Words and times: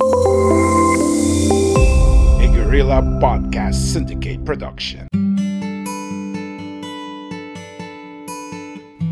A 0.00 0.04
Guerrilla 2.50 3.02
Podcast 3.20 3.74
Syndicate 3.74 4.42
production. 4.42 5.06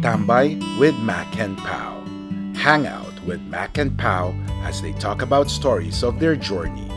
Tambay 0.00 0.58
with 0.78 0.96
Mac 1.00 1.38
and 1.38 1.58
Pow. 1.58 2.02
Hang 2.54 2.86
out 2.86 3.12
with 3.26 3.42
Mac 3.42 3.76
and 3.76 3.98
Pow 3.98 4.34
as 4.62 4.80
they 4.80 4.92
talk 4.94 5.20
about 5.20 5.50
stories 5.50 6.02
of 6.02 6.18
their 6.18 6.34
journey, 6.34 6.88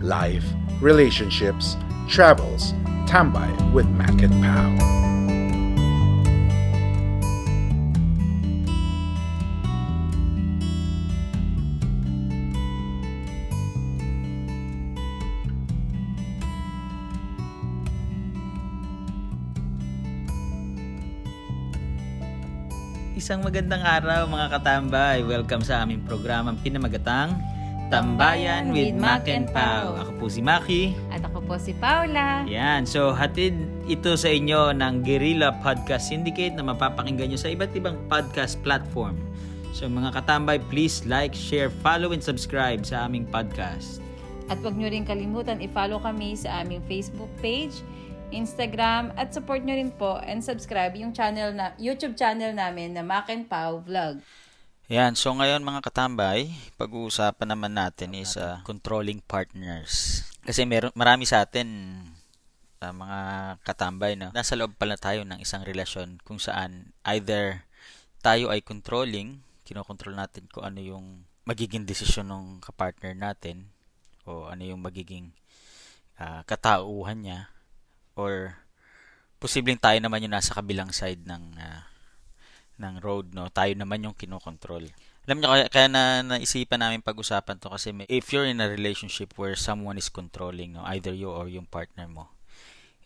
life, 0.00 0.44
relationships, 0.80 1.76
travels. 2.08 2.72
Tambay 3.06 3.72
with 3.72 3.86
Mac 3.90 4.20
and 4.20 4.32
Pow. 4.42 5.27
Isang 23.18 23.42
magandang 23.42 23.82
araw 23.82 24.30
mga 24.30 24.46
katambay. 24.46 25.26
Welcome 25.26 25.66
sa 25.66 25.82
aming 25.82 26.06
programang 26.06 26.54
pinamagatang 26.62 27.34
Tambayan 27.90 28.70
with 28.70 28.94
Mac 28.94 29.26
and 29.26 29.50
Pau. 29.50 29.98
Ako 29.98 30.22
po 30.22 30.24
si 30.30 30.38
Maki. 30.38 30.94
At 31.10 31.26
ako 31.26 31.42
po 31.42 31.58
si 31.58 31.74
Paula. 31.74 32.46
Yan. 32.46 32.86
So 32.86 33.10
hatid 33.10 33.58
ito 33.90 34.14
sa 34.14 34.30
inyo 34.30 34.70
ng 34.70 35.02
Guerrilla 35.02 35.50
Podcast 35.50 36.14
Syndicate 36.14 36.54
na 36.54 36.62
mapapakinggan 36.62 37.34
nyo 37.34 37.40
sa 37.42 37.50
iba't 37.50 37.74
ibang 37.74 37.98
podcast 38.06 38.54
platform. 38.62 39.18
So 39.74 39.90
mga 39.90 40.14
katambay, 40.14 40.62
please 40.70 41.02
like, 41.02 41.34
share, 41.34 41.74
follow, 41.82 42.14
and 42.14 42.22
subscribe 42.22 42.86
sa 42.86 43.10
aming 43.10 43.26
podcast. 43.26 43.98
At 44.46 44.62
huwag 44.62 44.78
nyo 44.78 44.94
rin 44.94 45.02
kalimutan 45.02 45.58
i-follow 45.58 45.98
kami 45.98 46.38
sa 46.38 46.62
aming 46.62 46.86
Facebook 46.86 47.34
page, 47.42 47.82
Instagram, 48.28 49.16
at 49.16 49.32
support 49.32 49.64
nyo 49.64 49.74
rin 49.76 49.92
po 49.92 50.20
and 50.20 50.44
subscribe 50.44 50.92
yung 50.96 51.16
channel 51.16 51.52
na 51.52 51.72
YouTube 51.80 52.12
channel 52.12 52.52
namin 52.52 52.92
na 52.92 53.00
Mac 53.00 53.32
and 53.32 53.48
Pau 53.48 53.80
Vlog. 53.80 54.20
Yan. 54.88 55.12
So 55.16 55.32
ngayon 55.36 55.60
mga 55.60 55.84
katambay, 55.84 56.48
pag-uusapan 56.80 57.48
naman 57.52 57.76
natin 57.76 58.16
is 58.16 58.40
uh, 58.40 58.64
controlling 58.64 59.20
partners. 59.24 60.24
Kasi 60.44 60.64
meron, 60.64 60.92
marami 60.96 61.28
sa 61.28 61.44
atin 61.44 61.68
uh, 62.80 62.94
mga 62.96 63.20
katambay 63.68 64.16
na 64.16 64.32
nasa 64.32 64.56
loob 64.56 64.72
pala 64.80 64.96
tayo 64.96 65.28
ng 65.28 65.40
isang 65.44 65.60
relasyon 65.60 66.16
kung 66.24 66.40
saan 66.40 66.96
either 67.04 67.68
tayo 68.24 68.48
ay 68.48 68.64
controlling, 68.64 69.44
kinokontrol 69.68 70.16
natin 70.16 70.48
kung 70.48 70.64
ano 70.64 70.80
yung 70.80 71.28
magiging 71.44 71.84
desisyon 71.84 72.32
ng 72.32 72.44
kapartner 72.64 73.12
natin 73.12 73.68
o 74.28 74.48
ano 74.48 74.64
yung 74.64 74.80
magiging 74.80 75.32
uh, 76.20 76.44
katauhan 76.44 77.24
niya 77.24 77.40
or 78.18 78.58
posibleng 79.38 79.78
tayo 79.78 80.02
naman 80.02 80.26
yung 80.26 80.34
nasa 80.34 80.50
kabilang 80.50 80.90
side 80.90 81.22
ng 81.22 81.54
uh, 81.54 81.82
ng 82.82 82.94
road 82.98 83.30
no? 83.30 83.46
Tayo 83.54 83.72
naman 83.78 84.02
yung 84.02 84.18
kinokontrol. 84.18 84.90
Alam 85.28 85.44
niyo 85.44 85.48
kaya, 85.70 85.86
na 85.86 86.24
naisipan 86.24 86.82
namin 86.82 87.04
pag-usapan 87.04 87.60
to 87.62 87.70
kasi 87.70 87.94
if 88.10 88.32
you're 88.34 88.48
in 88.48 88.64
a 88.64 88.66
relationship 88.66 89.36
where 89.38 89.54
someone 89.54 89.94
is 89.94 90.10
controlling 90.10 90.74
no? 90.74 90.82
Either 90.90 91.14
you 91.14 91.30
or 91.30 91.46
yung 91.46 91.70
partner 91.70 92.10
mo 92.10 92.34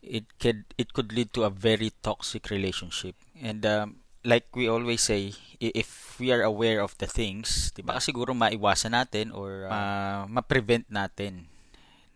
it 0.02 0.26
could 0.42 0.66
it 0.74 0.90
could 0.90 1.14
lead 1.14 1.30
to 1.30 1.46
a 1.46 1.50
very 1.50 1.94
toxic 2.02 2.50
relationship. 2.50 3.14
And 3.38 3.62
um, 3.62 4.02
like 4.26 4.50
we 4.54 4.66
always 4.66 5.02
say 5.02 5.34
if 5.58 6.18
we 6.18 6.34
are 6.34 6.42
aware 6.42 6.82
of 6.82 6.94
the 6.98 7.06
things 7.06 7.74
diba 7.74 7.98
siguro 7.98 8.34
maiwasan 8.34 8.94
natin 8.94 9.34
or 9.34 9.66
uh, 9.66 10.26
ma-prevent 10.30 10.86
natin 10.90 11.50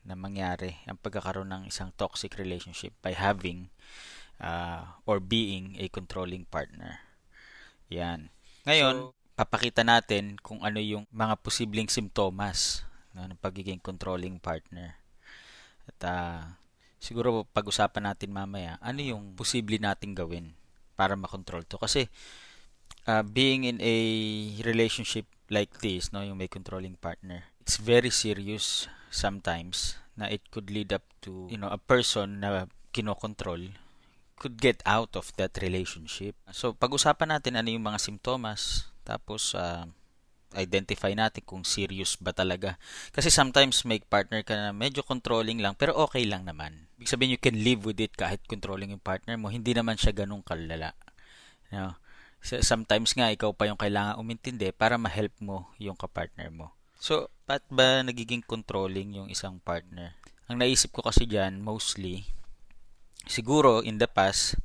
na 0.07 0.15
mangyari 0.15 0.79
ang 0.87 0.97
pagkakaroon 1.03 1.51
ng 1.51 1.63
isang 1.67 1.91
toxic 1.99 2.39
relationship 2.39 2.95
by 3.03 3.13
having 3.13 3.69
uh, 4.39 4.97
or 5.05 5.19
being 5.19 5.75
a 5.83 5.91
controlling 5.91 6.47
partner 6.47 7.07
yan. 7.87 8.31
Ngayon, 8.67 9.15
so, 9.15 9.15
papakita 9.39 9.87
natin 9.87 10.39
kung 10.43 10.63
ano 10.67 10.83
yung 10.83 11.07
mga 11.15 11.39
posibleng 11.39 11.87
simptomas 11.87 12.83
no, 13.15 13.27
ng 13.31 13.39
pagiging 13.39 13.79
controlling 13.79 14.43
partner. 14.43 14.99
At 15.87 15.99
uh, 16.03 16.43
siguro 16.99 17.47
pag-usapan 17.55 18.11
natin 18.11 18.35
mamaya, 18.35 18.75
ano 18.83 18.99
yung 18.99 19.39
posible 19.39 19.79
nating 19.79 20.19
gawin 20.19 20.59
para 20.99 21.15
makontrol 21.15 21.63
to. 21.63 21.79
Kasi 21.79 22.11
uh, 23.07 23.23
being 23.23 23.71
in 23.71 23.79
a 23.79 23.97
relationship 24.67 25.31
like 25.47 25.79
this, 25.79 26.11
no, 26.11 26.27
yung 26.27 26.43
may 26.43 26.51
controlling 26.51 26.99
partner, 26.99 27.47
it's 27.67 27.83
very 27.83 28.15
serious 28.15 28.87
sometimes 29.11 29.99
na 30.15 30.31
it 30.31 30.47
could 30.55 30.71
lead 30.71 30.95
up 30.95 31.03
to, 31.19 31.51
you 31.51 31.59
know, 31.59 31.67
a 31.67 31.83
person 31.83 32.39
na 32.39 32.71
kinokontrol 32.95 33.75
could 34.39 34.63
get 34.63 34.79
out 34.87 35.19
of 35.19 35.35
that 35.35 35.59
relationship. 35.59 36.39
So, 36.55 36.79
pag-usapan 36.79 37.35
natin 37.35 37.59
ano 37.59 37.75
yung 37.75 37.83
mga 37.83 37.99
simptomas, 37.99 38.87
tapos 39.03 39.51
uh, 39.59 39.83
identify 40.55 41.11
natin 41.11 41.43
kung 41.43 41.67
serious 41.67 42.15
ba 42.15 42.31
talaga. 42.31 42.79
Kasi 43.11 43.35
sometimes 43.35 43.83
may 43.83 43.99
partner 43.99 44.47
ka 44.47 44.55
na 44.55 44.71
medyo 44.71 45.03
controlling 45.03 45.59
lang, 45.59 45.75
pero 45.75 45.99
okay 45.99 46.23
lang 46.23 46.47
naman. 46.47 46.87
Ibig 47.03 47.11
sabihin, 47.11 47.35
you 47.35 47.43
can 47.43 47.59
live 47.59 47.83
with 47.83 47.99
it 47.99 48.15
kahit 48.15 48.39
controlling 48.47 48.95
yung 48.95 49.03
partner 49.03 49.35
mo. 49.35 49.51
Hindi 49.51 49.75
naman 49.75 49.99
siya 49.99 50.15
ganun 50.15 50.47
kalala. 50.47 50.95
You 51.75 51.83
know? 51.83 51.95
Sometimes 52.41 53.11
nga, 53.19 53.35
ikaw 53.35 53.51
pa 53.59 53.67
yung 53.67 53.81
kailangan 53.81 54.23
umintindi 54.23 54.71
para 54.71 54.95
ma-help 54.95 55.35
mo 55.43 55.67
yung 55.83 55.99
kapartner 55.99 56.55
mo. 56.55 56.71
So, 57.03 57.29
pat 57.47 57.63
ba 57.71 58.03
nagiging 58.03 58.43
controlling 58.43 59.23
yung 59.23 59.31
isang 59.31 59.63
partner? 59.63 60.19
Ang 60.51 60.59
naisip 60.59 60.91
ko 60.91 61.07
kasi 61.07 61.31
dyan, 61.31 61.63
mostly, 61.63 62.27
siguro 63.27 63.83
in 63.87 63.99
the 64.03 64.11
past 64.11 64.59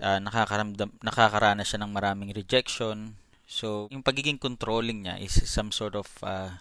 uh, 0.00 0.20
nakakaramdam 0.20 0.92
nakakaranas 1.00 1.68
siya 1.68 1.80
ng 1.84 1.92
maraming 1.92 2.32
rejection. 2.32 3.16
So 3.48 3.88
yung 3.92 4.04
pagiging 4.04 4.40
controlling 4.40 5.06
niya 5.06 5.16
is 5.20 5.32
some 5.48 5.70
sort 5.70 5.94
of 5.96 6.08
uh, 6.20 6.60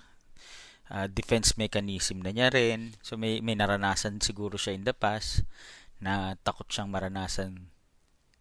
uh, 0.91 1.07
defense 1.09 1.59
mechanism 1.59 2.21
na 2.21 2.31
niya 2.31 2.51
rin. 2.51 2.95
So 3.03 3.19
may 3.19 3.39
may 3.43 3.55
naranasan 3.55 4.23
siguro 4.23 4.55
siya 4.59 4.75
in 4.75 4.87
the 4.87 4.95
past 4.95 5.43
na 5.99 6.35
takot 6.43 6.67
siyang 6.71 6.91
maranasan 6.91 7.71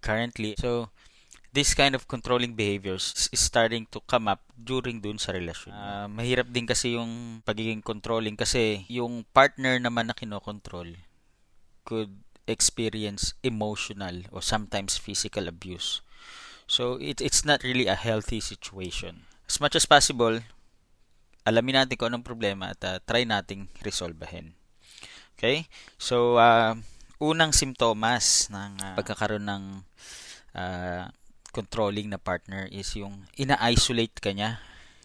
currently. 0.04 0.58
So 0.58 0.92
this 1.54 1.70
kind 1.70 1.94
of 1.94 2.10
controlling 2.10 2.58
behaviors 2.58 3.30
is 3.30 3.38
starting 3.38 3.86
to 3.94 4.02
come 4.10 4.26
up 4.26 4.42
during 4.58 4.98
dun 4.98 5.22
sa 5.22 5.30
relasyon. 5.30 5.70
Uh, 5.70 6.10
mahirap 6.10 6.50
din 6.50 6.66
kasi 6.66 6.98
yung 6.98 7.40
pagiging 7.46 7.78
controlling 7.78 8.34
kasi 8.34 8.82
yung 8.90 9.22
partner 9.30 9.78
naman 9.78 10.10
na 10.10 10.18
kinokontrol 10.18 10.98
could 11.86 12.10
experience 12.50 13.38
emotional 13.46 14.26
or 14.34 14.42
sometimes 14.42 14.98
physical 14.98 15.46
abuse. 15.46 16.02
So 16.66 16.98
it, 16.98 17.22
it's 17.22 17.46
not 17.46 17.62
really 17.62 17.86
a 17.86 17.94
healthy 17.94 18.42
situation. 18.42 19.30
As 19.46 19.62
much 19.62 19.78
as 19.78 19.86
possible, 19.86 20.42
alamin 21.46 21.86
natin 21.86 21.94
kung 21.94 22.10
anong 22.10 22.26
problema 22.26 22.74
at 22.74 22.82
uh, 22.82 22.98
try 23.06 23.22
nating 23.22 23.70
resolbahin. 23.84 24.58
Okay? 25.36 25.68
So, 26.00 26.40
uh, 26.40 26.74
unang 27.20 27.52
simptomas 27.52 28.48
ng 28.48 28.80
uh, 28.80 28.96
pagkakaroon 28.96 29.44
ng 29.44 29.64
uh, 30.56 31.04
controlling 31.54 32.10
na 32.10 32.18
partner 32.18 32.66
is 32.74 32.90
yung 32.98 33.30
ina-isolate 33.38 34.18
ka 34.18 34.34
niya 34.34 34.58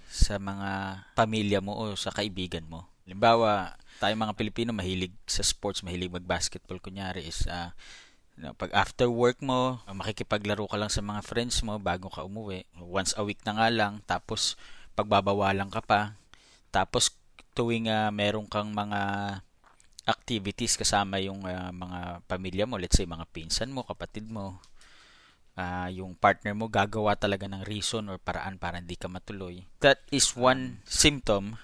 sa 0.10 0.42
mga 0.42 1.06
pamilya 1.14 1.62
mo 1.62 1.78
o 1.78 1.94
sa 1.94 2.10
kaibigan 2.10 2.66
mo. 2.66 2.90
Halimbawa, 3.06 3.78
tayo 4.02 4.18
mga 4.18 4.34
Pilipino 4.34 4.74
mahilig 4.74 5.14
sa 5.30 5.46
sports, 5.46 5.86
mahilig 5.86 6.10
mag-basketball 6.10 6.82
kunyari 6.82 7.30
is 7.30 7.46
uh, 7.46 7.70
you 8.34 8.50
know, 8.50 8.58
pag 8.58 8.74
after 8.74 9.06
work 9.06 9.38
mo, 9.46 9.78
makikipaglaro 9.86 10.66
ka 10.66 10.78
lang 10.82 10.90
sa 10.90 11.06
mga 11.06 11.22
friends 11.22 11.62
mo 11.62 11.78
bago 11.78 12.10
ka 12.10 12.26
umuwi. 12.26 12.66
Once 12.82 13.14
a 13.14 13.22
week 13.22 13.44
na 13.46 13.54
nga 13.54 13.70
lang, 13.70 14.02
tapos 14.10 14.58
pagbabawalan 14.98 15.70
ka 15.70 15.86
pa. 15.86 16.18
Tapos 16.74 17.14
tuwing 17.54 17.92
uh, 17.92 18.10
meron 18.10 18.48
kang 18.48 18.74
mga 18.74 19.00
activities 20.08 20.80
kasama 20.80 21.22
yung 21.22 21.46
uh, 21.46 21.70
mga 21.70 22.26
pamilya 22.26 22.66
mo, 22.66 22.82
let's 22.82 22.98
say 22.98 23.06
mga 23.06 23.30
pinsan 23.30 23.70
mo, 23.70 23.86
kapatid 23.86 24.26
mo, 24.26 24.58
uh, 25.58 25.90
yung 25.90 26.14
partner 26.18 26.54
mo 26.54 26.68
gagawa 26.68 27.16
talaga 27.16 27.48
ng 27.48 27.66
reason 27.66 28.10
or 28.12 28.20
paraan 28.20 28.60
para 28.60 28.78
hindi 28.78 29.00
ka 29.00 29.08
matuloy. 29.08 29.66
That 29.82 30.04
is 30.14 30.36
one 30.36 30.84
symptom 30.86 31.58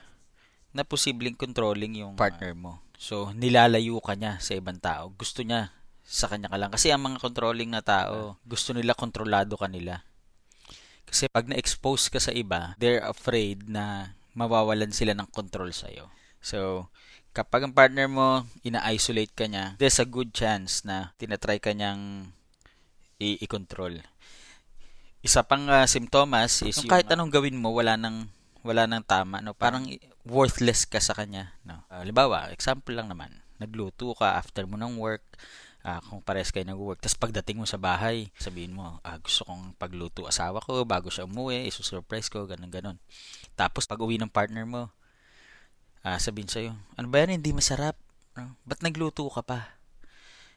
na 0.76 0.84
posibleng 0.84 1.40
controlling 1.40 2.00
yung 2.00 2.20
partner 2.20 2.56
mo. 2.56 2.84
So, 2.96 3.32
nilalayo 3.36 4.00
ka 4.00 4.16
niya 4.16 4.40
sa 4.40 4.56
ibang 4.56 4.80
tao. 4.80 5.12
Gusto 5.16 5.44
niya 5.44 5.72
sa 6.06 6.30
kanya 6.30 6.52
ka 6.52 6.58
lang. 6.60 6.72
Kasi 6.72 6.94
ang 6.94 7.02
mga 7.04 7.24
controlling 7.24 7.72
na 7.74 7.82
tao, 7.82 8.38
gusto 8.46 8.72
nila 8.72 8.94
kontrolado 8.94 9.58
ka 9.58 9.66
nila. 9.66 10.06
Kasi 11.06 11.32
pag 11.32 11.50
na-expose 11.50 12.12
ka 12.14 12.20
sa 12.20 12.34
iba, 12.36 12.78
they're 12.78 13.04
afraid 13.04 13.66
na 13.72 14.16
mawawalan 14.36 14.92
sila 14.92 15.16
ng 15.16 15.32
control 15.32 15.72
sa'yo. 15.72 16.12
So, 16.44 16.92
kapag 17.34 17.66
ang 17.66 17.74
partner 17.74 18.06
mo, 18.06 18.46
ina-isolate 18.62 19.34
ka 19.34 19.50
niya, 19.50 19.80
there's 19.82 19.98
a 19.98 20.08
good 20.08 20.36
chance 20.36 20.86
na 20.86 21.16
tinatry 21.18 21.58
ka 21.58 21.74
niyang 21.74 22.36
i-control. 23.20 24.04
Isa 25.26 25.42
pang 25.42 25.66
uh, 25.66 25.88
simptomas 25.90 26.62
is 26.62 26.78
yung 26.78 26.92
kahit 26.92 27.10
anong 27.10 27.34
gawin 27.34 27.58
mo, 27.58 27.74
wala 27.74 27.98
nang 27.98 28.30
wala 28.66 28.90
nang 28.90 29.06
tama, 29.06 29.42
no? 29.42 29.54
Parang 29.54 29.86
worthless 30.26 30.90
ka 30.90 30.98
sa 30.98 31.14
kanya, 31.14 31.54
no? 31.66 31.86
Uh, 31.90 32.06
example 32.50 32.94
lang 32.94 33.10
naman, 33.10 33.30
nagluto 33.62 34.14
ka 34.18 34.38
after 34.38 34.66
mo 34.66 34.78
ng 34.78 34.98
work, 34.98 35.24
uh, 35.86 36.02
kung 36.10 36.20
pares 36.26 36.50
kayo 36.50 36.66
nag-work. 36.66 36.98
Tapos 36.98 37.16
pagdating 37.16 37.62
mo 37.62 37.70
sa 37.70 37.78
bahay, 37.78 38.34
sabihin 38.42 38.74
mo, 38.74 38.98
ah, 39.06 39.22
gusto 39.22 39.46
kong 39.46 39.78
pagluto 39.78 40.26
asawa 40.26 40.58
ko 40.66 40.82
bago 40.84 41.14
siya 41.14 41.30
umuwi, 41.30 41.70
isusurprise 41.70 42.28
ko, 42.34 42.50
ganun 42.50 42.74
ganon. 42.74 42.98
Tapos 43.54 43.86
pag 43.86 44.02
uwi 44.02 44.18
ng 44.18 44.34
partner 44.34 44.66
mo, 44.66 44.90
uh, 46.02 46.18
sabihin 46.18 46.50
sa'yo, 46.50 46.74
ano 46.98 47.08
ba 47.08 47.22
yan, 47.24 47.38
hindi 47.38 47.54
masarap? 47.54 47.96
No? 48.34 48.58
Ba't 48.66 48.82
nagluto 48.82 49.30
ka 49.30 49.46
pa? 49.46 49.78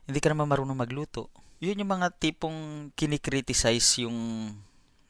Hindi 0.09 0.19
ka 0.25 0.33
naman 0.33 0.49
marunong 0.49 0.75
magluto. 0.75 1.29
Yun 1.59 1.83
yung 1.83 1.91
mga 1.91 2.15
tipong 2.15 2.91
kinikriticize 2.95 4.07
yung 4.07 4.51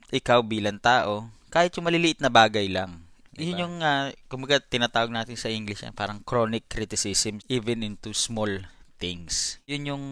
ikaw 0.09 0.41
bilang 0.41 0.81
tao, 0.81 1.29
kahit 1.53 1.77
yung 1.77 1.85
maliliit 1.85 2.25
na 2.25 2.33
bagay 2.33 2.65
lang. 2.73 3.05
Diba? 3.37 3.45
Yun 3.45 3.63
yung, 3.63 3.77
uh, 3.85 4.09
kumaga 4.33 4.57
tinatawag 4.57 5.13
natin 5.13 5.37
sa 5.37 5.53
English, 5.53 5.85
parang 5.93 6.25
chronic 6.25 6.65
criticism 6.67 7.39
even 7.53 7.85
into 7.85 8.17
small 8.17 8.49
things. 8.97 9.61
Yun 9.69 9.93
yung 9.93 10.05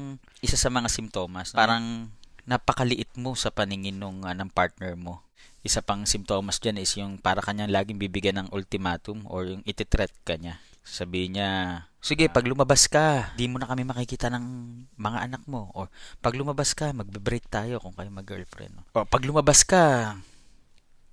isa 0.44 0.60
sa 0.60 0.68
mga 0.68 0.92
simptomas. 0.92 1.56
Parang 1.56 2.12
napakaliit 2.44 3.10
mo 3.16 3.32
sa 3.32 3.48
paningin 3.48 3.96
nung, 3.96 4.22
uh, 4.22 4.36
ng 4.36 4.52
partner 4.52 4.92
mo. 4.94 5.24
Isa 5.66 5.82
pang 5.82 6.06
simptomas 6.06 6.62
dyan 6.62 6.78
is 6.78 6.94
yung 6.94 7.18
para 7.18 7.42
kanyang 7.42 7.72
laging 7.72 7.98
bibigyan 7.98 8.44
ng 8.44 8.52
ultimatum 8.54 9.26
or 9.26 9.48
yung 9.48 9.64
ititreat 9.66 10.12
ka 10.22 10.38
niya. 10.38 10.62
Sabi 10.86 11.26
niya, 11.34 11.82
sige, 11.98 12.30
pag 12.30 12.46
lumabas 12.46 12.86
ka, 12.86 13.34
di 13.34 13.50
mo 13.50 13.58
na 13.58 13.66
kami 13.66 13.82
makikita 13.82 14.30
ng 14.30 14.46
mga 14.94 15.18
anak 15.26 15.42
mo. 15.50 15.74
Or 15.74 15.90
pag 16.22 16.38
lumabas 16.38 16.78
ka, 16.78 16.94
magbe-break 16.94 17.50
tayo 17.50 17.82
kung 17.82 17.98
kayo 17.98 18.06
mag-girlfriend. 18.14 18.86
O 18.94 19.02
pag 19.02 19.26
lumabas 19.26 19.66
ka, 19.66 20.14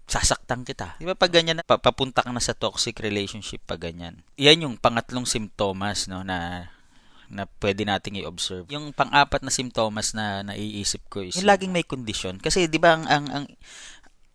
sasaktan 0.05 0.61
kita. 0.61 1.01
Di 1.01 1.09
ba 1.09 1.17
pag 1.17 1.33
ganyan, 1.33 1.65
papunta 1.65 2.21
ka 2.21 2.29
na 2.29 2.37
sa 2.37 2.53
toxic 2.53 3.01
relationship 3.01 3.65
pag 3.65 3.81
ganyan. 3.81 4.21
Yan 4.37 4.61
yung 4.61 4.75
pangatlong 4.77 5.25
simptomas 5.25 6.05
no, 6.05 6.21
na 6.21 6.69
na 7.33 7.49
pwede 7.57 7.81
nating 7.81 8.21
i-observe. 8.21 8.69
Yung 8.69 8.93
pang-apat 8.93 9.41
na 9.41 9.49
simptomas 9.49 10.13
na 10.13 10.45
naiisip 10.45 11.01
ko 11.09 11.25
is 11.25 11.33
yung 11.39 11.49
laging 11.49 11.73
may 11.73 11.81
condition. 11.81 12.37
Kasi 12.37 12.69
'di 12.69 12.77
ba 12.77 12.93
ang 12.93 13.09
ang 13.09 13.25
ang, 13.31 13.45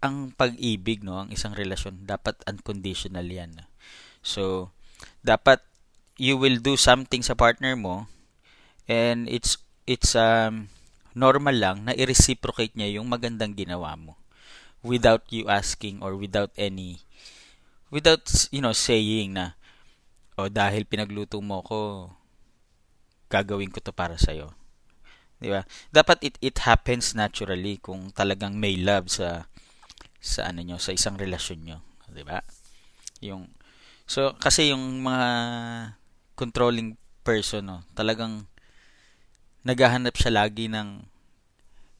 ang 0.02 0.16
pag-ibig 0.34 1.06
no, 1.06 1.22
ang 1.22 1.30
isang 1.30 1.54
relasyon 1.54 2.02
dapat 2.02 2.42
unconditional 2.50 3.22
'yan. 3.22 3.54
So 4.24 4.74
dapat 5.28 5.60
you 6.16 6.40
will 6.40 6.56
do 6.56 6.80
something 6.80 7.20
sa 7.20 7.36
partner 7.36 7.76
mo 7.76 8.08
and 8.88 9.28
it's 9.28 9.60
it's 9.84 10.16
um 10.16 10.72
normal 11.12 11.52
lang 11.52 11.84
na 11.84 11.92
i-reciprocate 11.92 12.72
niya 12.72 12.96
yung 12.96 13.06
magandang 13.12 13.52
ginawa 13.52 13.92
mo 14.00 14.16
without 14.80 15.28
you 15.28 15.44
asking 15.52 16.00
or 16.00 16.16
without 16.16 16.48
any 16.56 17.04
without 17.92 18.24
you 18.48 18.64
know 18.64 18.72
saying 18.72 19.36
na 19.36 19.58
oh 20.40 20.48
dahil 20.48 20.88
pinagluto 20.88 21.36
mo 21.44 21.60
ko 21.60 22.08
gagawin 23.28 23.68
ko 23.68 23.78
to 23.84 23.92
para 23.92 24.16
sa 24.16 24.32
iyo. 24.32 24.50
'Di 25.38 25.52
ba? 25.52 25.62
Dapat 25.92 26.18
it 26.24 26.36
it 26.42 26.56
happens 26.64 27.12
naturally 27.14 27.78
kung 27.78 28.10
talagang 28.10 28.56
may 28.56 28.74
love 28.80 29.12
sa 29.12 29.46
sa 30.18 30.50
ano 30.50 30.64
nyo, 30.64 30.80
sa 30.80 30.96
isang 30.96 31.14
relasyon 31.14 31.60
nyo, 31.62 31.78
'di 32.10 32.24
ba? 32.24 32.42
Yung 33.22 33.46
So 34.08 34.32
kasi 34.40 34.72
yung 34.72 35.04
mga 35.04 35.28
controlling 36.32 36.96
person 37.20 37.68
no, 37.68 37.84
talagang 37.92 38.48
naghahanap 39.68 40.16
siya 40.16 40.32
lagi 40.32 40.64
ng 40.72 41.04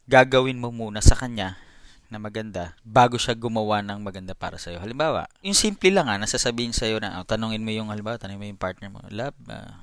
gagawin 0.09 0.57
mo 0.57 0.73
muna 0.73 1.05
sa 1.05 1.13
kanya 1.13 1.61
na 2.09 2.17
maganda 2.17 2.73
bago 2.81 3.21
siya 3.21 3.37
gumawa 3.37 3.85
ng 3.85 4.01
maganda 4.01 4.33
para 4.33 4.57
sa 4.57 4.73
iyo. 4.73 4.81
Halimbawa, 4.81 5.29
yung 5.45 5.53
simple 5.53 5.93
lang 5.93 6.09
ah, 6.09 6.17
nasasabihin 6.17 6.73
sa 6.73 6.89
iyo 6.89 6.97
na 6.97 7.21
oh, 7.21 7.29
tanungin 7.29 7.61
mo 7.61 7.69
yung 7.69 7.93
halimbawa, 7.93 8.17
tanungin 8.17 8.41
mo 8.41 8.49
yung 8.49 8.57
partner 8.57 8.89
mo, 8.89 9.05
"Love, 9.13 9.37
uh, 9.53 9.77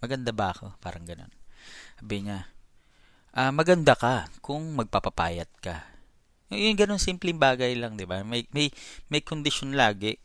maganda 0.00 0.32
ba 0.32 0.56
ako? 0.56 0.72
Parang 0.80 1.04
ganun. 1.04 1.28
Sabi 2.00 2.24
niya, 2.24 2.48
ah, 3.36 3.52
maganda 3.52 3.92
ka 3.92 4.32
kung 4.40 4.64
magpapapayat 4.80 5.52
ka. 5.60 5.84
Yung 6.48 6.80
ganun 6.80 6.96
simpleng 6.96 7.36
bagay 7.36 7.76
lang, 7.76 8.00
'di 8.00 8.08
ba? 8.08 8.24
May 8.24 8.48
may 8.56 8.72
may 9.12 9.20
condition 9.20 9.76
lagi 9.76 10.16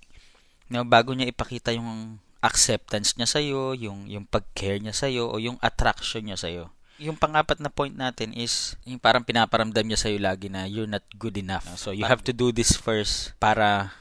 na 0.72 0.88
bago 0.88 1.12
niya 1.12 1.28
ipakita 1.28 1.76
yung 1.76 2.16
acceptance 2.42 3.14
niya 3.20 3.28
sa 3.28 3.44
iyo, 3.44 3.78
yung 3.78 4.08
yung 4.10 4.26
pag-care 4.26 4.80
niya 4.82 4.96
sa 4.96 5.12
iyo 5.12 5.30
o 5.30 5.38
yung 5.38 5.60
attraction 5.62 6.26
niya 6.26 6.40
sa 6.40 6.48
iyo. 6.48 6.72
Yung 6.98 7.20
pangapat 7.20 7.60
na 7.60 7.70
point 7.70 7.94
natin 7.94 8.32
is 8.34 8.80
yung 8.88 8.98
parang 8.98 9.22
pinaparamdam 9.22 9.84
niya 9.84 10.00
sa 10.00 10.10
iyo 10.10 10.18
lagi 10.24 10.48
na 10.50 10.66
you're 10.66 10.90
not 10.90 11.04
good 11.20 11.38
enough. 11.38 11.68
So 11.78 11.94
you 11.94 12.08
have 12.08 12.26
to 12.26 12.34
do 12.34 12.50
this 12.50 12.74
first 12.74 13.38
para 13.38 13.94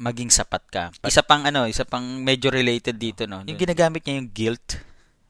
maging 0.00 0.32
sapat 0.32 0.64
ka. 0.72 0.84
Isa 1.06 1.22
pang 1.22 1.46
ano, 1.46 1.70
isa 1.70 1.86
pang 1.86 2.02
medyo 2.02 2.50
related 2.50 2.98
dito 2.98 3.30
no. 3.30 3.46
Yung 3.46 3.60
ginagamit 3.60 4.02
niya 4.02 4.18
yung 4.18 4.30
guilt 4.32 4.82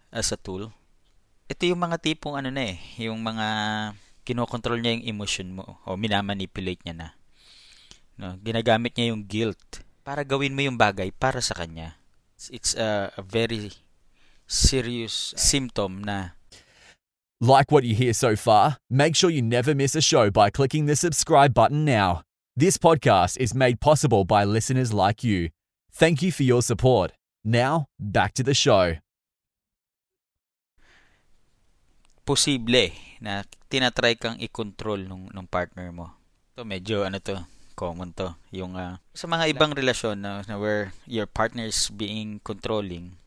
as 0.09 0.33
a 0.33 0.39
tool. 0.41 0.73
Ito 1.45 1.69
yung 1.69 1.85
mga 1.85 2.01
tipong 2.01 2.41
ano 2.41 2.49
na 2.49 2.73
eh, 2.73 2.81
yung 3.05 3.21
mga 3.21 3.47
kinokontrol 4.25 4.81
niya 4.81 4.97
yung 4.97 5.07
emotion 5.13 5.53
mo 5.53 5.85
o 5.85 6.01
minamanipulate 6.01 6.81
niya 6.81 6.97
na. 6.97 7.09
No, 8.17 8.41
ginagamit 8.41 8.97
niya 8.97 9.13
yung 9.13 9.29
guilt 9.29 9.84
para 10.05 10.23
gawin 10.23 10.53
mo 10.53 10.63
yung 10.63 10.79
bagay 10.79 11.11
para 11.17 11.41
sa 11.41 11.57
kanya. 11.57 11.97
It's 12.53 12.77
a, 12.77 13.11
a 13.17 13.23
very 13.25 13.73
serious 14.47 15.33
symptom 15.35 16.05
na 16.05 16.37
Like 17.41 17.73
what 17.73 17.85
you 17.85 17.97
hear 17.97 18.15
so 18.15 18.37
far? 18.37 18.79
Make 18.89 19.17
sure 19.17 19.29
you 19.29 19.43
never 19.43 19.75
miss 19.75 19.97
a 19.97 20.01
show 20.01 20.31
by 20.31 20.49
clicking 20.49 20.87
the 20.87 20.97
subscribe 20.97 21.53
button 21.53 21.85
now. 21.85 22.23
This 22.57 22.79
podcast 22.79 23.37
is 23.37 23.53
made 23.53 23.83
possible 23.83 24.25
by 24.25 24.45
listeners 24.45 24.95
like 24.95 25.25
you. 25.25 25.51
Thank 25.93 26.23
you 26.23 26.31
for 26.31 26.45
your 26.45 26.63
support. 26.63 27.13
Now, 27.45 27.91
back 27.99 28.33
to 28.39 28.43
the 28.43 28.55
show. 28.55 29.03
posible 32.25 32.91
na 33.21 33.45
tinatry 33.69 34.17
kang 34.17 34.41
i-control 34.41 35.05
nung, 35.05 35.29
nung 35.31 35.47
partner 35.47 35.93
mo. 35.93 36.17
To 36.57 36.65
medyo 36.65 37.05
ano 37.05 37.21
to, 37.21 37.37
common 37.75 38.15
to. 38.15 38.33
Yung 38.55 38.79
uh, 38.79 38.97
sa 39.13 39.27
mga 39.27 39.51
ibang 39.51 39.75
relasyon 39.75 40.23
na, 40.23 40.41
na 40.47 40.57
where 40.57 40.95
your 41.05 41.27
partner 41.27 41.67
is 41.67 41.91
being 41.91 42.41
controlling, 42.41 43.19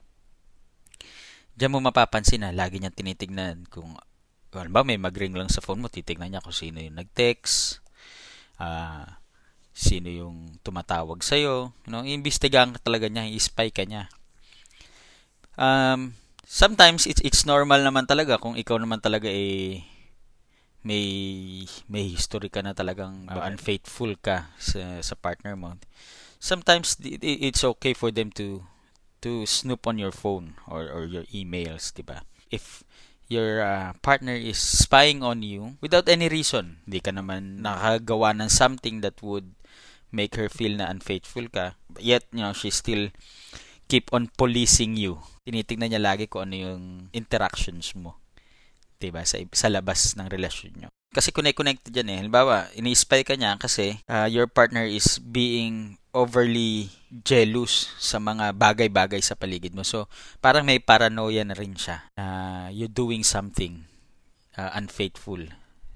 diyan 1.60 1.72
mo 1.72 1.80
mapapansin 1.84 2.42
na 2.42 2.56
lagi 2.56 2.80
niyang 2.80 2.96
tinitignan 2.96 3.68
kung 3.68 3.94
ano 4.58 4.70
ba 4.74 4.82
may 4.82 4.98
magring 4.98 5.38
lang 5.38 5.52
sa 5.52 5.62
phone 5.62 5.84
mo, 5.84 5.92
titignan 5.92 6.34
niya 6.34 6.42
kung 6.42 6.56
sino 6.56 6.82
yung 6.82 6.98
nag-text, 6.98 7.84
uh, 8.58 9.06
sino 9.76 10.10
yung 10.10 10.58
tumatawag 10.66 11.22
sa'yo. 11.22 11.76
You 11.86 11.92
know, 11.94 12.02
iimbestigahan 12.02 12.74
ka 12.74 12.80
talaga 12.82 13.06
niya, 13.06 13.30
i-spy 13.30 13.70
ka 13.70 13.86
niya. 13.86 14.10
Um, 15.58 16.18
sometimes 16.48 17.06
it's 17.06 17.20
it's 17.22 17.44
normal 17.44 17.84
naman 17.84 18.08
talaga 18.08 18.40
kung 18.40 18.56
ikaw 18.56 18.80
naman 18.80 19.04
talaga 19.04 19.28
eh 19.28 19.84
may 20.88 21.08
may 21.92 22.08
history 22.08 22.48
ka 22.48 22.64
na 22.64 22.72
talagang 22.72 23.28
okay. 23.28 23.44
unfaithful 23.44 24.16
ka 24.16 24.48
sa 24.56 25.04
sa 25.04 25.16
partner 25.20 25.60
mo. 25.60 25.76
Sometimes 26.40 26.96
it's 27.04 27.68
okay 27.68 27.92
for 27.92 28.08
them 28.16 28.32
to 28.40 28.64
to 29.20 29.44
snoop 29.44 29.84
on 29.84 30.00
your 30.00 30.16
phone 30.16 30.56
or 30.72 30.88
or 30.88 31.04
your 31.04 31.28
emails, 31.36 31.92
'di 31.92 32.08
ba? 32.08 32.24
If 32.48 32.88
your 33.28 33.60
uh, 33.60 33.92
partner 34.00 34.40
is 34.40 34.56
spying 34.56 35.20
on 35.20 35.44
you 35.44 35.76
without 35.84 36.08
any 36.08 36.32
reason, 36.32 36.80
hindi 36.88 37.04
ka 37.04 37.12
naman 37.12 37.60
nakagawa 37.60 38.32
ng 38.40 38.48
something 38.48 39.04
that 39.04 39.20
would 39.20 39.52
make 40.16 40.40
her 40.40 40.48
feel 40.48 40.80
na 40.80 40.88
unfaithful 40.88 41.52
ka, 41.52 41.76
yet 42.00 42.24
you 42.32 42.40
know 42.40 42.56
she 42.56 42.72
still 42.72 43.12
keep 43.92 44.08
on 44.16 44.32
policing 44.40 44.96
you 44.96 45.20
tinitingnan 45.48 45.96
niya 45.96 46.04
lagi 46.04 46.28
kung 46.28 46.52
ano 46.52 46.56
yung 46.60 46.84
interactions 47.16 47.96
mo. 47.96 48.20
'Di 48.98 49.10
ba 49.14 49.24
sa, 49.24 49.38
sa 49.54 49.70
labas 49.70 50.18
ng 50.18 50.28
relasyon 50.28 50.74
niyo. 50.78 50.90
Kasi 51.14 51.32
connect-connected 51.32 51.94
yan 51.96 52.14
eh. 52.14 52.18
Halimbawa, 52.22 52.70
ini-spy 52.78 53.24
ka 53.24 53.34
niya 53.40 53.56
kasi 53.58 54.04
uh, 54.12 54.28
your 54.28 54.46
partner 54.46 54.84
is 54.86 55.18
being 55.24 55.98
overly 56.12 56.92
jealous 57.24 57.90
sa 57.98 58.20
mga 58.20 58.54
bagay-bagay 58.54 59.22
sa 59.24 59.34
paligid 59.34 59.72
mo. 59.74 59.88
So, 59.88 60.12
parang 60.44 60.68
may 60.68 60.84
paranoia 60.84 61.48
na 61.48 61.56
rin 61.56 61.74
siya 61.74 62.12
na 62.20 62.26
uh, 62.26 62.68
you're 62.70 62.92
doing 62.92 63.24
something 63.24 63.88
uh, 64.60 64.74
unfaithful 64.76 65.42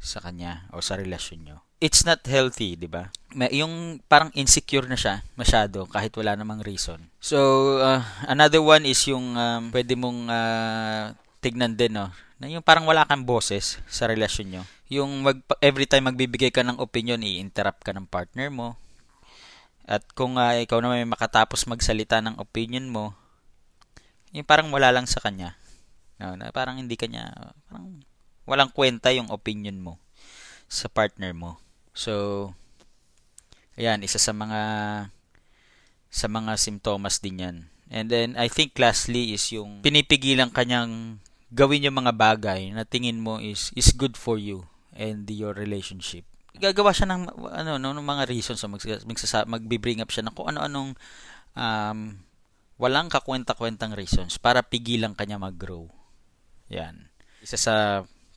sa 0.02 0.24
kanya 0.24 0.66
o 0.74 0.82
sa 0.82 0.98
relasyon 0.98 1.46
nyo. 1.46 1.58
it's 1.82 2.06
not 2.06 2.22
healthy, 2.30 2.78
'di 2.78 2.86
ba? 2.86 3.10
Yung 3.50 4.00
parang 4.06 4.30
insecure 4.38 4.86
na 4.86 4.96
siya 4.96 5.26
masyado 5.34 5.90
kahit 5.90 6.14
wala 6.14 6.38
namang 6.38 6.62
reason. 6.62 7.10
So, 7.18 7.82
uh, 7.82 8.06
another 8.30 8.62
one 8.62 8.86
is 8.86 9.02
yung 9.10 9.34
um, 9.34 9.74
pwede 9.74 9.98
mong 9.98 10.30
uh, 10.30 11.18
tignan 11.42 11.74
din, 11.74 11.98
no? 11.98 12.14
Na 12.42 12.50
yung 12.50 12.66
parang 12.66 12.90
wala 12.90 13.06
kang 13.06 13.22
boses 13.22 13.78
sa 13.86 14.10
relasyon 14.10 14.48
nyo. 14.50 14.64
Yung 14.90 15.22
mag, 15.22 15.38
every 15.62 15.86
time 15.86 16.10
magbibigay 16.10 16.50
ka 16.50 16.66
ng 16.66 16.82
opinion, 16.82 17.22
i-interrupt 17.22 17.86
ka 17.86 17.94
ng 17.94 18.10
partner 18.10 18.50
mo. 18.50 18.82
At 19.86 20.02
kung 20.18 20.42
uh, 20.42 20.58
ikaw 20.58 20.82
naman 20.82 21.06
may 21.06 21.14
makatapos 21.14 21.70
magsalita 21.70 22.18
ng 22.18 22.42
opinion 22.42 22.90
mo, 22.90 23.14
yung 24.34 24.50
parang 24.50 24.74
wala 24.74 24.90
lang 24.90 25.06
sa 25.06 25.22
kanya. 25.22 25.54
No, 26.18 26.34
na 26.34 26.50
parang 26.50 26.82
hindi 26.82 26.98
kanya, 26.98 27.54
parang 27.70 28.02
walang 28.50 28.74
kwenta 28.74 29.14
yung 29.14 29.30
opinion 29.30 29.78
mo 29.78 30.02
sa 30.66 30.90
partner 30.90 31.38
mo. 31.38 31.62
So, 31.94 32.58
ayan, 33.78 34.02
isa 34.02 34.18
sa 34.18 34.34
mga 34.34 34.62
sa 36.10 36.26
mga 36.26 36.58
simptomas 36.58 37.22
din 37.22 37.38
yan. 37.38 37.58
And 37.94 38.10
then, 38.10 38.34
I 38.34 38.50
think 38.50 38.74
lastly 38.82 39.38
is 39.38 39.46
yung 39.54 39.86
pinipigilan 39.86 40.50
kanyang 40.50 41.22
gawin 41.52 41.84
yung 41.84 42.00
mga 42.00 42.16
bagay 42.16 42.72
na 42.72 42.88
tingin 42.88 43.20
mo 43.20 43.38
is 43.38 43.76
is 43.76 43.92
good 43.92 44.16
for 44.16 44.40
you 44.40 44.64
and 44.96 45.28
your 45.28 45.52
relationship. 45.52 46.24
Gagawa 46.56 46.96
siya 46.96 47.12
ng 47.12 47.28
ano 47.52 47.76
no, 47.80 47.96
ng 47.96 48.04
mga 48.04 48.28
reasons 48.32 48.60
so 48.60 48.68
mag, 48.72 48.84
magsasa, 48.84 49.48
magbi-bring 49.48 50.00
up 50.00 50.12
siya 50.12 50.28
ng 50.28 50.36
kung 50.36 50.52
ano-anong 50.52 50.96
um, 51.56 52.00
walang 52.80 53.08
kakwenta-kwentang 53.08 53.96
reasons 53.96 54.40
para 54.40 54.64
pigilan 54.64 55.16
kanya 55.16 55.40
mag-grow. 55.40 55.88
Yan. 56.72 57.12
Isa 57.44 57.60
sa 57.60 57.76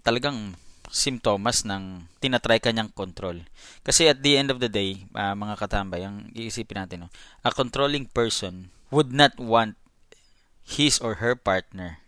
talagang 0.05 0.55
simptomas 0.95 1.65
ng 1.67 2.07
tinatry 2.21 2.61
kanyang 2.61 2.93
control. 2.93 3.43
Kasi 3.83 4.07
at 4.07 4.21
the 4.21 4.37
end 4.39 4.53
of 4.53 4.61
the 4.63 4.71
day, 4.71 5.09
uh, 5.17 5.35
mga 5.35 5.59
katambay, 5.59 6.07
ang 6.07 6.31
iisipin 6.37 6.87
natin, 6.87 7.09
no, 7.09 7.11
a 7.43 7.51
controlling 7.51 8.07
person 8.07 8.71
would 8.95 9.11
not 9.11 9.35
want 9.41 9.75
his 10.63 11.03
or 11.03 11.19
her 11.19 11.35
partner 11.35 12.04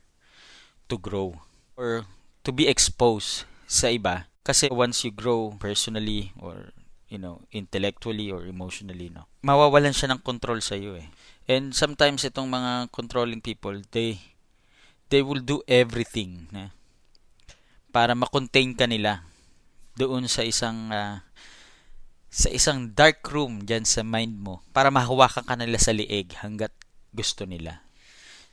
to 0.87 0.97
grow 0.97 1.38
or 1.75 2.07
to 2.47 2.50
be 2.55 2.71
exposed 2.71 3.45
sa 3.66 3.90
iba. 3.90 4.31
Kasi 4.47 4.71
once 4.71 5.02
you 5.02 5.11
grow 5.11 5.59
personally 5.59 6.31
or 6.38 6.71
you 7.07 7.19
know 7.19 7.43
intellectually 7.55 8.35
or 8.35 8.43
emotionally 8.47 9.07
no 9.07 9.31
mawawalan 9.47 9.95
siya 9.95 10.11
ng 10.11 10.23
control 10.26 10.59
sa 10.59 10.75
iyo 10.75 10.99
eh. 10.99 11.07
And 11.47 11.71
sometimes 11.71 12.26
itong 12.26 12.50
mga 12.50 12.90
controlling 12.90 13.38
people 13.38 13.78
they 13.95 14.19
they 15.07 15.23
will 15.23 15.38
do 15.38 15.62
everything 15.71 16.50
na 16.50 16.75
para 17.95 18.19
ma-contain 18.19 18.75
ka 18.75 18.90
nila 18.90 19.23
doon 19.95 20.26
sa 20.26 20.43
isang 20.43 20.90
uh, 20.90 21.23
sa 22.26 22.50
isang 22.50 22.93
dark 22.93 23.23
room 23.31 23.62
diyan 23.64 23.87
sa 23.87 24.02
mind 24.02 24.37
mo 24.37 24.61
para 24.75 24.90
mahawakan 24.90 25.47
ka 25.47 25.55
nila 25.55 25.78
sa 25.78 25.95
liig 25.95 26.35
hanggat 26.43 26.75
gusto 27.14 27.47
nila 27.47 27.86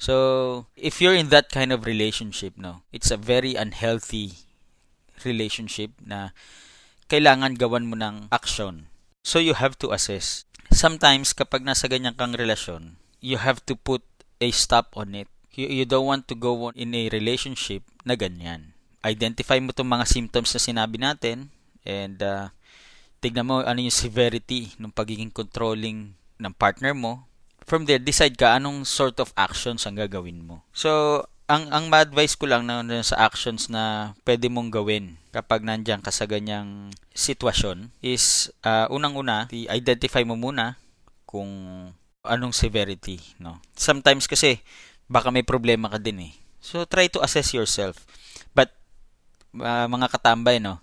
So, 0.04 0.68
if 0.76 1.00
you're 1.00 1.16
in 1.16 1.32
that 1.32 1.48
kind 1.48 1.72
of 1.72 1.88
relationship, 1.88 2.60
no, 2.60 2.84
it's 2.92 3.08
a 3.08 3.16
very 3.16 3.56
unhealthy 3.56 4.44
relationship 5.24 5.96
na 6.04 6.36
kailangan 7.08 7.56
gawan 7.56 7.88
mo 7.88 7.96
ng 7.96 8.28
action. 8.28 8.92
So, 9.24 9.40
you 9.40 9.56
have 9.56 9.80
to 9.80 9.96
assess. 9.96 10.44
Sometimes, 10.76 11.32
kapag 11.32 11.64
nasa 11.64 11.88
ganyan 11.88 12.20
kang 12.20 12.36
relasyon, 12.36 13.00
you 13.24 13.40
have 13.40 13.64
to 13.64 13.80
put 13.80 14.04
a 14.44 14.52
stop 14.52 14.92
on 15.00 15.16
it. 15.16 15.32
You, 15.56 15.72
you 15.72 15.86
don't 15.88 16.12
want 16.12 16.28
to 16.28 16.36
go 16.36 16.68
on 16.68 16.76
in 16.76 16.92
a 16.92 17.08
relationship 17.08 17.88
na 18.04 18.20
ganyan. 18.20 18.76
Identify 19.08 19.64
mo 19.64 19.72
itong 19.72 19.88
mga 19.88 20.04
symptoms 20.04 20.52
na 20.52 20.60
sinabi 20.60 21.00
natin 21.00 21.48
and 21.88 22.20
uh, 22.20 22.52
tignan 23.24 23.48
mo 23.48 23.64
ano 23.64 23.80
yung 23.80 23.96
severity 23.96 24.76
ng 24.76 24.92
pagiging 24.92 25.32
controlling 25.32 26.12
ng 26.44 26.54
partner 26.60 26.92
mo 26.92 27.24
from 27.66 27.88
there, 27.88 28.00
decide 28.00 28.36
ka 28.36 28.56
anong 28.56 28.88
sort 28.88 29.20
of 29.20 29.32
actions 29.36 29.84
ang 29.84 30.00
gagawin 30.00 30.44
mo. 30.44 30.64
So, 30.76 31.24
ang 31.48 31.68
ang 31.76 31.92
ma-advise 31.92 32.40
ko 32.40 32.48
lang 32.48 32.66
na, 32.68 32.82
na 32.82 33.04
sa 33.04 33.20
actions 33.28 33.68
na 33.68 34.16
pwede 34.24 34.48
mong 34.48 34.72
gawin 34.72 35.20
kapag 35.36 35.66
nandiyan 35.66 36.00
ka 36.00 36.10
sa 36.14 36.24
ganyang 36.24 36.94
sitwasyon 37.12 37.92
is 38.00 38.54
uh, 38.64 38.88
unang-una, 38.88 39.52
i-identify 39.52 40.24
mo 40.24 40.40
muna 40.40 40.80
kung 41.28 41.50
anong 42.24 42.56
severity, 42.56 43.20
no. 43.42 43.60
Sometimes 43.76 44.30
kasi 44.30 44.64
baka 45.12 45.30
may 45.30 45.44
problema 45.44 45.92
ka 45.92 46.00
din 46.00 46.32
eh. 46.32 46.34
So 46.64 46.88
try 46.88 47.12
to 47.12 47.20
assess 47.20 47.52
yourself. 47.52 48.08
But 48.56 48.72
uh, 49.60 49.92
mga 49.92 50.08
katambay, 50.16 50.64
no, 50.64 50.80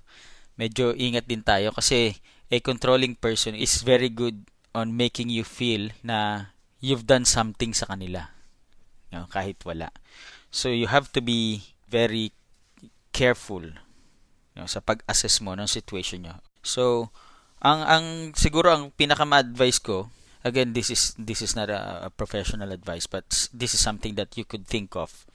medyo 0.60 0.92
ingat 0.92 1.24
din 1.24 1.40
tayo 1.40 1.72
kasi 1.72 2.20
a 2.52 2.58
controlling 2.60 3.16
person 3.16 3.56
is 3.56 3.80
very 3.80 4.12
good 4.12 4.44
on 4.76 4.92
making 4.92 5.32
you 5.32 5.42
feel 5.42 5.88
na 6.04 6.50
you've 6.80 7.06
done 7.06 7.28
something 7.28 7.72
sa 7.76 7.86
kanila. 7.86 8.32
You 9.12 9.22
know, 9.22 9.28
kahit 9.28 9.60
wala. 9.64 9.92
So 10.50 10.68
you 10.68 10.88
have 10.88 11.12
to 11.14 11.20
be 11.20 11.62
very 11.86 12.32
careful 13.12 13.62
you 13.62 14.58
know, 14.58 14.66
sa 14.66 14.80
pag-assess 14.80 15.40
mo 15.44 15.54
ng 15.54 15.68
situation 15.68 16.26
nyo. 16.26 16.40
So, 16.64 17.14
ang 17.60 17.84
ang 17.84 18.04
siguro 18.34 18.72
ang 18.72 18.90
pinaka-advice 18.96 19.78
ko, 19.80 20.08
again 20.40 20.72
this 20.72 20.88
is 20.88 21.12
this 21.20 21.44
is 21.44 21.52
not 21.52 21.68
a, 21.68 22.08
a 22.08 22.10
professional 22.10 22.72
advice 22.72 23.04
but 23.04 23.28
this 23.52 23.76
is 23.76 23.80
something 23.80 24.16
that 24.16 24.32
you 24.40 24.44
could 24.48 24.64
think 24.64 24.96
of 24.96 25.28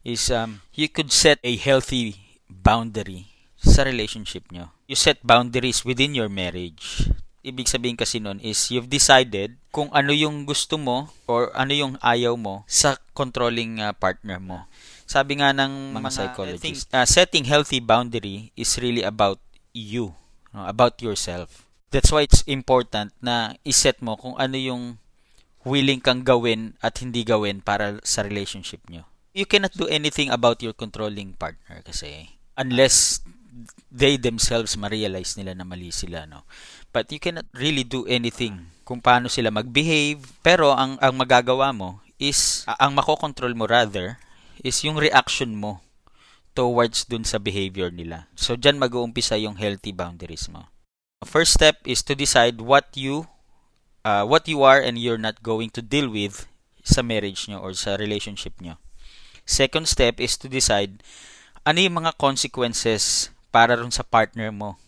is 0.00 0.32
um 0.32 0.64
you 0.72 0.88
could 0.88 1.12
set 1.12 1.36
a 1.44 1.60
healthy 1.60 2.16
boundary 2.48 3.28
sa 3.60 3.84
relationship 3.84 4.48
nyo. 4.48 4.72
You 4.88 4.96
set 4.96 5.20
boundaries 5.20 5.84
within 5.84 6.16
your 6.16 6.32
marriage 6.32 7.12
ibig 7.40 7.68
sabihin 7.68 7.96
kasi 7.96 8.20
nun 8.20 8.36
is 8.44 8.58
you've 8.68 8.88
decided 8.88 9.56
kung 9.72 9.88
ano 9.96 10.12
yung 10.12 10.44
gusto 10.44 10.76
mo 10.76 11.08
or 11.24 11.48
ano 11.56 11.72
yung 11.72 11.92
ayaw 12.04 12.36
mo 12.36 12.66
sa 12.68 13.00
controlling 13.16 13.80
uh, 13.80 13.96
partner 13.96 14.36
mo. 14.36 14.68
Sabi 15.08 15.40
nga 15.42 15.50
ng 15.50 15.96
mga, 15.96 15.98
mga 15.98 16.10
psychologists, 16.12 16.86
uh, 16.92 17.06
setting 17.08 17.48
healthy 17.48 17.80
boundary 17.82 18.52
is 18.54 18.70
really 18.78 19.02
about 19.02 19.40
you, 19.72 20.14
no? 20.54 20.68
about 20.68 21.00
yourself. 21.02 21.66
That's 21.90 22.14
why 22.14 22.22
it's 22.28 22.46
important 22.46 23.10
na 23.18 23.58
iset 23.66 23.98
mo 23.98 24.14
kung 24.14 24.38
ano 24.38 24.54
yung 24.54 24.82
willing 25.66 25.98
kang 25.98 26.22
gawin 26.22 26.78
at 26.80 27.02
hindi 27.02 27.26
gawin 27.26 27.60
para 27.60 27.98
sa 28.06 28.22
relationship 28.22 28.86
nyo. 28.86 29.08
You 29.34 29.46
cannot 29.46 29.74
do 29.74 29.90
anything 29.90 30.30
about 30.30 30.62
your 30.62 30.74
controlling 30.74 31.34
partner 31.34 31.82
kasi 31.82 32.38
unless 32.54 33.22
they 33.90 34.14
themselves 34.16 34.78
ma-realize 34.78 35.34
nila 35.34 35.58
na 35.58 35.66
mali 35.66 35.90
sila 35.90 36.24
no 36.24 36.46
but 36.90 37.10
you 37.10 37.18
cannot 37.22 37.46
really 37.54 37.86
do 37.86 38.06
anything 38.06 38.70
kung 38.86 38.98
paano 38.98 39.30
sila 39.30 39.54
mag-behave. 39.54 40.18
Pero 40.42 40.74
ang 40.74 40.98
ang 40.98 41.14
magagawa 41.14 41.70
mo 41.70 42.02
is 42.18 42.66
ang 42.66 42.98
makokontrol 42.98 43.54
mo 43.54 43.70
rather 43.70 44.18
is 44.60 44.82
yung 44.82 44.98
reaction 44.98 45.56
mo 45.56 45.80
towards 46.52 47.06
dun 47.06 47.22
sa 47.22 47.38
behavior 47.38 47.88
nila. 47.88 48.26
So 48.34 48.58
diyan 48.58 48.82
mag-uumpisa 48.82 49.38
yung 49.38 49.56
healthy 49.56 49.94
boundaries 49.94 50.50
mo. 50.50 50.68
First 51.22 51.54
step 51.54 51.78
is 51.86 52.02
to 52.04 52.18
decide 52.18 52.58
what 52.58 52.90
you 52.98 53.30
uh, 54.02 54.26
what 54.26 54.50
you 54.50 54.66
are 54.66 54.82
and 54.82 54.98
you're 54.98 55.20
not 55.20 55.40
going 55.46 55.70
to 55.78 55.82
deal 55.84 56.10
with 56.10 56.50
sa 56.82 57.04
marriage 57.04 57.46
nyo 57.46 57.62
or 57.62 57.76
sa 57.76 57.94
relationship 57.94 58.58
nyo. 58.58 58.80
Second 59.46 59.86
step 59.86 60.18
is 60.18 60.34
to 60.40 60.50
decide 60.50 61.04
ano 61.62 61.78
yung 61.78 62.02
mga 62.02 62.16
consequences 62.18 63.30
para 63.54 63.76
rin 63.78 63.92
sa 63.92 64.02
partner 64.02 64.50
mo 64.50 64.80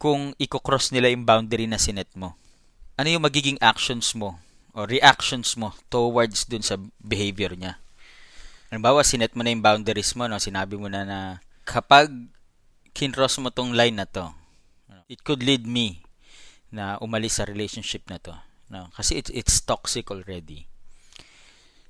kung 0.00 0.32
i-cross 0.40 0.96
nila 0.96 1.12
yung 1.12 1.28
boundary 1.28 1.68
na 1.68 1.76
sinet 1.76 2.08
mo? 2.16 2.32
Ano 2.96 3.12
yung 3.12 3.20
magiging 3.20 3.60
actions 3.60 4.16
mo 4.16 4.40
o 4.72 4.88
reactions 4.88 5.60
mo 5.60 5.76
towards 5.92 6.48
dun 6.48 6.64
sa 6.64 6.80
behavior 7.04 7.52
niya? 7.52 7.76
Halimbawa, 8.72 9.04
sinet 9.04 9.36
mo 9.36 9.44
na 9.44 9.52
yung 9.52 9.60
boundaries 9.60 10.16
mo, 10.16 10.24
no? 10.24 10.40
sinabi 10.40 10.80
mo 10.80 10.88
na 10.88 11.04
na 11.04 11.18
kapag 11.68 12.08
kinross 12.96 13.36
mo 13.44 13.52
tong 13.52 13.76
line 13.76 14.00
na 14.00 14.08
to, 14.08 14.32
it 15.12 15.20
could 15.20 15.44
lead 15.44 15.68
me 15.68 16.00
na 16.72 16.96
umalis 17.04 17.36
sa 17.36 17.44
relationship 17.44 18.08
na 18.08 18.16
to. 18.16 18.32
No? 18.72 18.88
Kasi 18.96 19.20
it's, 19.20 19.28
it's 19.36 19.60
toxic 19.60 20.08
already. 20.08 20.64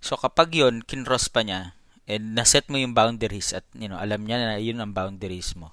So 0.02 0.18
kapag 0.18 0.58
yon 0.58 0.82
kinross 0.82 1.30
pa 1.30 1.46
niya, 1.46 1.78
and 2.10 2.34
naset 2.34 2.66
mo 2.66 2.74
yung 2.74 2.96
boundaries 2.96 3.54
at 3.54 3.62
you 3.78 3.86
know, 3.86 4.00
alam 4.00 4.26
niya 4.26 4.42
na 4.42 4.58
yun 4.58 4.82
ang 4.82 4.90
boundaries 4.90 5.54
mo, 5.54 5.70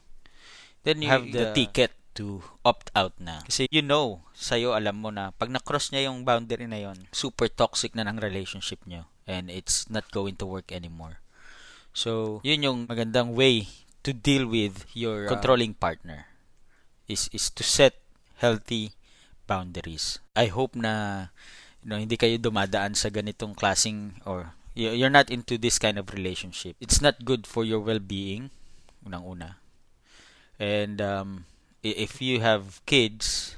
then 0.86 1.02
you 1.02 1.10
have 1.10 1.26
the, 1.26 1.50
the 1.50 1.66
ticket 1.66 1.97
to 2.18 2.42
opt 2.66 2.90
out 2.98 3.14
na. 3.22 3.46
Kasi 3.46 3.70
you 3.70 3.86
know, 3.86 4.26
sa'yo 4.34 4.74
alam 4.74 4.98
mo 4.98 5.14
na 5.14 5.30
pag 5.38 5.54
na-cross 5.54 5.94
niya 5.94 6.10
yung 6.10 6.26
boundary 6.26 6.66
na 6.66 6.82
yon, 6.82 7.06
super 7.14 7.46
toxic 7.46 7.94
na 7.94 8.04
ng 8.10 8.18
relationship 8.18 8.82
niyo 8.90 9.06
and 9.30 9.54
it's 9.54 9.86
not 9.88 10.10
going 10.10 10.34
to 10.42 10.50
work 10.50 10.74
anymore. 10.74 11.22
So, 11.94 12.42
yun 12.42 12.66
yung 12.66 12.80
magandang 12.90 13.38
way 13.38 13.70
to 14.02 14.14
deal 14.14 14.50
with 14.50 14.90
your 14.98 15.28
uh, 15.28 15.30
controlling 15.30 15.76
partner 15.78 16.30
is 17.08 17.28
is 17.36 17.52
to 17.54 17.64
set 17.64 18.00
healthy 18.40 18.96
boundaries. 19.48 20.20
I 20.36 20.52
hope 20.52 20.76
na 20.76 21.28
you 21.82 21.88
know, 21.90 22.00
hindi 22.00 22.20
kayo 22.20 22.38
dumadaan 22.38 22.94
sa 22.94 23.10
ganitong 23.10 23.56
klasing 23.56 24.20
or 24.28 24.54
you're 24.78 25.12
not 25.12 25.34
into 25.34 25.58
this 25.58 25.82
kind 25.82 25.98
of 25.98 26.14
relationship. 26.14 26.78
It's 26.78 27.02
not 27.02 27.26
good 27.26 27.50
for 27.50 27.66
your 27.66 27.82
well-being, 27.82 28.54
unang-una. 29.02 29.58
And 30.62 31.02
um, 31.02 31.30
if 31.84 32.22
you 32.22 32.40
have 32.42 32.82
kids, 32.86 33.58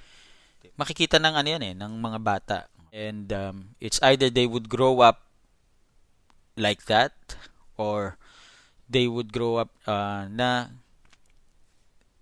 makikita 0.79 1.19
ng 1.19 1.33
ano 1.35 1.47
yan 1.47 1.63
eh, 1.63 1.73
ng 1.75 1.93
mga 1.99 2.19
bata. 2.23 2.57
And 2.89 3.29
um, 3.31 3.55
it's 3.77 4.01
either 4.01 4.29
they 4.29 4.47
would 4.49 4.67
grow 4.67 5.01
up 5.05 5.21
like 6.57 6.85
that 6.89 7.13
or 7.77 8.17
they 8.89 9.05
would 9.05 9.31
grow 9.31 9.61
up 9.61 9.71
uh, 9.85 10.25
na 10.27 10.73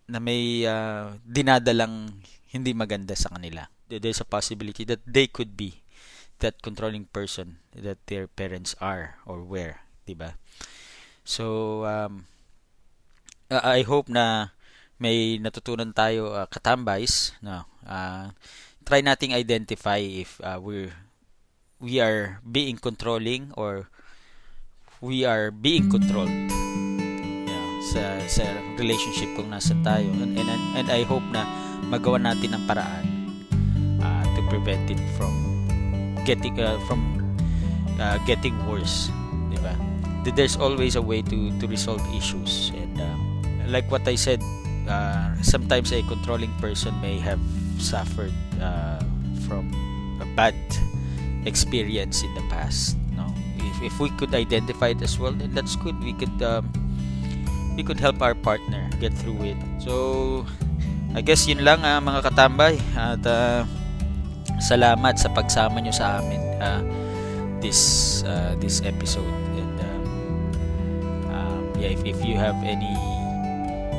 na 0.08 0.20
may 0.20 0.64
uh, 0.68 1.16
dinadalang 1.24 2.24
hindi 2.52 2.72
maganda 2.72 3.16
sa 3.16 3.32
kanila. 3.32 3.68
There's 3.88 4.20
a 4.20 4.28
possibility 4.28 4.84
that 4.88 5.04
they 5.08 5.28
could 5.28 5.56
be 5.56 5.84
that 6.40 6.62
controlling 6.62 7.10
person 7.10 7.58
that 7.74 7.98
their 8.08 8.28
parents 8.28 8.76
are 8.78 9.18
or 9.26 9.42
were, 9.42 9.82
'di 10.06 10.16
ba? 10.16 10.38
So 11.26 11.84
um 11.88 12.28
I 13.48 13.88
hope 13.88 14.12
na 14.12 14.56
may 14.98 15.38
natutunan 15.38 15.94
tayo 15.94 16.34
uh, 16.34 16.48
katambays 16.50 17.38
no? 17.46 17.66
Uh, 17.86 18.34
try 18.88 19.04
nating 19.04 19.36
identify 19.36 20.00
if 20.00 20.42
uh, 20.42 20.58
we're 20.58 20.96
we 21.78 22.02
are 22.02 22.42
being 22.42 22.78
controlling 22.80 23.54
or 23.54 23.90
we 25.02 25.28
are 25.28 25.54
being 25.54 25.92
controlled. 25.92 26.32
Yeah, 26.32 27.68
sa 27.94 28.04
sa 28.26 28.44
relationship 28.82 29.30
kung 29.38 29.54
nasan 29.54 29.86
tayo. 29.86 30.10
And, 30.18 30.34
and 30.34 30.50
and 30.74 30.88
I 30.90 31.06
hope 31.06 31.26
na 31.30 31.46
magawa 31.92 32.18
natin 32.18 32.58
ang 32.58 32.66
paraan 32.66 33.06
uh, 34.02 34.26
to 34.34 34.42
prevent 34.50 34.90
it 34.90 35.02
from 35.20 35.34
getting 36.26 36.58
uh, 36.58 36.82
from 36.90 37.22
uh, 38.02 38.18
getting 38.26 38.58
worse 38.66 39.14
di 39.54 39.60
ba? 39.62 39.74
There's 40.28 40.60
always 40.60 41.00
a 41.00 41.04
way 41.04 41.24
to 41.24 41.56
to 41.64 41.66
resolve 41.72 42.04
issues. 42.12 42.76
And 42.76 43.00
um, 43.00 43.20
like 43.72 43.88
what 43.88 44.04
I 44.04 44.20
said 44.20 44.44
uh, 44.88 45.36
sometimes 45.44 45.92
a 45.92 46.02
controlling 46.04 46.52
person 46.60 46.96
may 47.02 47.20
have 47.20 47.40
suffered 47.78 48.34
uh, 48.60 49.00
from 49.46 49.70
a 50.20 50.28
bad 50.36 50.56
experience 51.46 52.24
in 52.24 52.34
the 52.36 52.44
past 52.50 52.98
no? 53.16 53.28
If, 53.58 53.94
if 53.94 54.00
we 54.00 54.10
could 54.18 54.34
identify 54.34 54.96
it 54.98 55.02
as 55.02 55.20
well 55.20 55.32
then 55.32 55.54
that's 55.54 55.76
good. 55.76 56.00
We 56.04 56.14
could 56.14 56.42
um, 56.42 56.72
we 57.78 57.84
could 57.84 58.00
help 58.00 58.22
our 58.22 58.34
partner 58.34 58.90
get 59.00 59.14
through 59.14 59.54
it. 59.54 59.60
So 59.80 60.46
I 61.14 61.22
guess 61.22 61.48
yun 61.48 61.64
lang 61.64 61.86
uh, 61.86 62.02
mga 62.02 62.34
katambay 62.34 62.82
at 62.98 63.22
uh, 63.26 63.64
salamat 64.58 65.22
sa 65.22 65.30
pagsama 65.30 65.80
nyo 65.80 65.94
sa 65.94 66.20
amin 66.20 66.42
uh, 66.58 66.82
this 67.62 68.24
uh, 68.26 68.58
this 68.58 68.82
episode. 68.82 69.30
And 69.58 69.78
um, 69.78 70.04
um, 71.30 71.64
yeah 71.78 71.94
if, 71.94 72.02
if 72.04 72.20
you 72.26 72.36
have 72.36 72.58
any 72.66 73.17